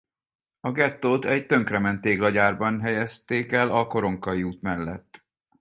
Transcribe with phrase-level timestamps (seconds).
[0.59, 5.25] A gettót egy tönkrement téglagyárban helyezték el a koronkai út mellett.